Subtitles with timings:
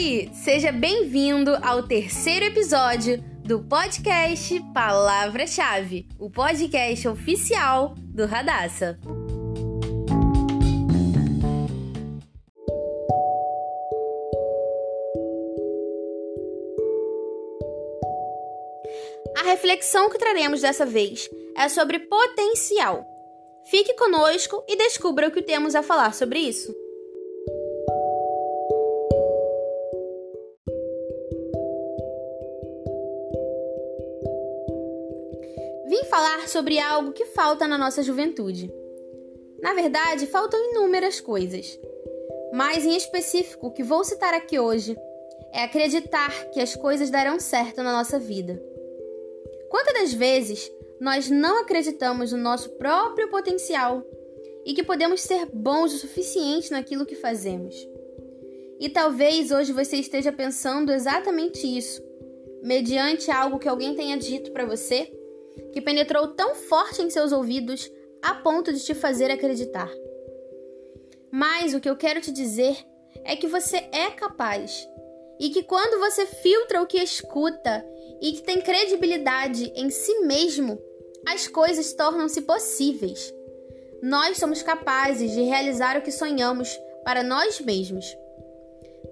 [0.00, 8.96] Oi, seja bem-vindo ao terceiro episódio do podcast Palavra-Chave, o podcast oficial do Radassa.
[19.36, 23.04] A reflexão que traremos dessa vez é sobre potencial.
[23.64, 26.72] Fique conosco e descubra o que temos a falar sobre isso.
[35.88, 38.70] Vim falar sobre algo que falta na nossa juventude.
[39.62, 41.80] Na verdade, faltam inúmeras coisas.
[42.52, 44.96] Mas em específico, o que vou citar aqui hoje
[45.52, 48.62] é acreditar que as coisas darão certo na nossa vida.
[49.70, 50.70] Quantas das vezes
[51.00, 54.04] nós não acreditamos no nosso próprio potencial
[54.66, 57.74] e que podemos ser bons o suficiente naquilo que fazemos?
[58.78, 62.02] E talvez hoje você esteja pensando exatamente isso,
[62.62, 65.10] mediante algo que alguém tenha dito para você,
[65.72, 67.90] que penetrou tão forte em seus ouvidos
[68.22, 69.90] a ponto de te fazer acreditar.
[71.30, 72.76] Mas o que eu quero te dizer
[73.24, 74.88] é que você é capaz
[75.38, 77.84] e que quando você filtra o que escuta
[78.20, 80.80] e que tem credibilidade em si mesmo,
[81.26, 83.32] as coisas tornam-se possíveis.
[84.02, 88.06] Nós somos capazes de realizar o que sonhamos para nós mesmos.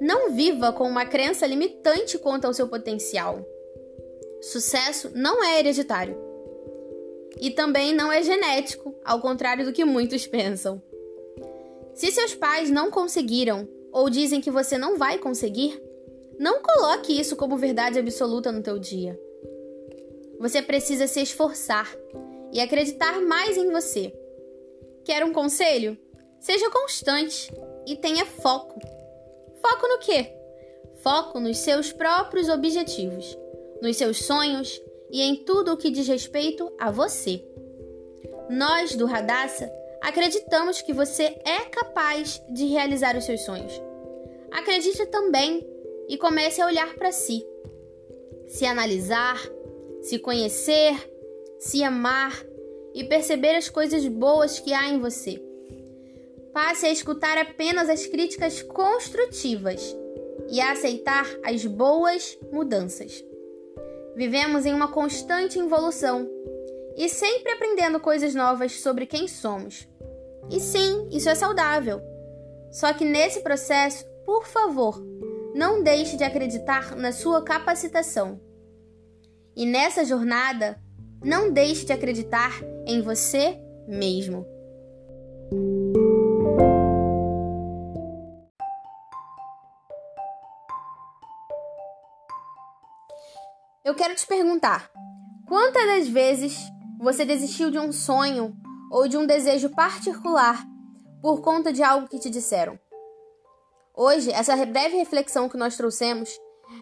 [0.00, 3.44] Não viva com uma crença limitante quanto ao seu potencial.
[4.40, 6.25] Sucesso não é hereditário.
[7.40, 10.82] E também não é genético, ao contrário do que muitos pensam.
[11.94, 15.80] Se seus pais não conseguiram ou dizem que você não vai conseguir,
[16.38, 19.18] não coloque isso como verdade absoluta no teu dia.
[20.38, 21.90] Você precisa se esforçar
[22.52, 24.12] e acreditar mais em você.
[25.04, 25.96] Quer um conselho?
[26.38, 27.50] Seja constante
[27.86, 28.78] e tenha foco.
[29.62, 30.32] Foco no quê?
[31.02, 33.36] Foco nos seus próprios objetivos,
[33.80, 34.80] nos seus sonhos
[35.10, 37.44] e em tudo o que diz respeito a você.
[38.48, 43.72] Nós do Radassa acreditamos que você é capaz de realizar os seus sonhos.
[44.50, 45.66] Acredite também
[46.08, 47.44] e comece a olhar para si,
[48.46, 49.40] se analisar,
[50.00, 50.94] se conhecer,
[51.58, 52.44] se amar
[52.94, 55.42] e perceber as coisas boas que há em você.
[56.52, 59.94] Passe a escutar apenas as críticas construtivas
[60.48, 63.25] e a aceitar as boas mudanças.
[64.16, 66.26] Vivemos em uma constante evolução
[66.96, 69.86] e sempre aprendendo coisas novas sobre quem somos.
[70.50, 72.00] E sim, isso é saudável.
[72.70, 75.04] Só que nesse processo, por favor,
[75.54, 78.40] não deixe de acreditar na sua capacitação.
[79.54, 80.80] E nessa jornada,
[81.22, 84.46] não deixe de acreditar em você mesmo.
[93.86, 94.90] Eu quero te perguntar:
[95.46, 96.58] quantas das vezes
[96.98, 98.52] você desistiu de um sonho
[98.90, 100.66] ou de um desejo particular
[101.22, 102.76] por conta de algo que te disseram?
[103.94, 106.36] Hoje, essa breve reflexão que nós trouxemos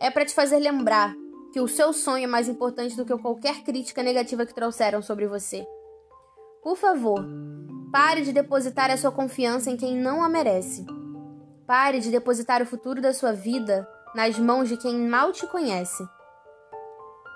[0.00, 1.14] é para te fazer lembrar
[1.52, 5.26] que o seu sonho é mais importante do que qualquer crítica negativa que trouxeram sobre
[5.26, 5.66] você.
[6.62, 7.22] Por favor,
[7.92, 10.86] pare de depositar a sua confiança em quem não a merece.
[11.66, 16.02] Pare de depositar o futuro da sua vida nas mãos de quem mal te conhece.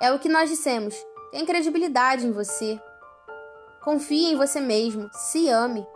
[0.00, 0.94] É o que nós dissemos.
[1.30, 2.80] Tem credibilidade em você.
[3.82, 5.86] Confie em você mesmo, se ame,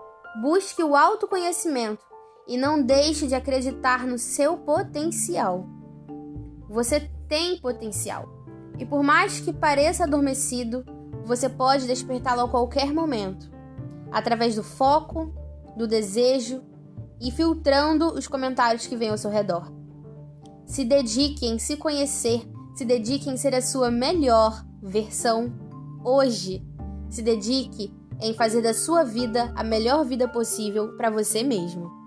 [0.43, 2.05] busque o autoconhecimento
[2.47, 5.67] e não deixe de acreditar no seu potencial.
[6.69, 8.29] Você tem potencial.
[8.79, 10.85] E por mais que pareça adormecido,
[11.25, 13.51] você pode despertá-lo a qualquer momento,
[14.11, 15.33] através do foco,
[15.77, 16.63] do desejo
[17.21, 19.73] e filtrando os comentários que vêm ao seu redor.
[20.67, 22.47] Se dedique em se conhecer,
[22.79, 25.53] se dedique em ser a sua melhor versão
[26.05, 26.65] hoje.
[27.11, 31.98] Se dedique em fazer da sua vida a melhor vida possível para você mesmo.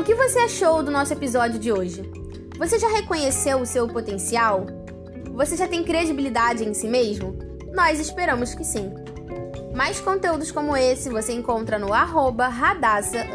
[0.00, 2.10] O que você achou do nosso episódio de hoje?
[2.56, 4.64] Você já reconheceu o seu potencial?
[5.34, 7.38] Você já tem credibilidade em si mesmo?
[7.74, 8.94] Nós esperamos que sim.
[9.74, 13.26] Mais conteúdos como esse você encontra no arroba radassa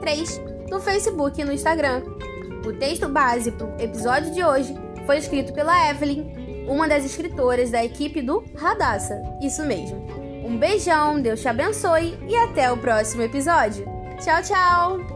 [0.00, 2.02] 3 no Facebook e no Instagram.
[2.64, 4.74] O texto base para o episódio de hoje
[5.06, 9.20] foi escrito pela Evelyn, uma das escritoras da equipe do Radassa.
[9.42, 10.06] Isso mesmo.
[10.44, 13.84] Um beijão, Deus te abençoe e até o próximo episódio.
[14.20, 15.15] Tchau, tchau!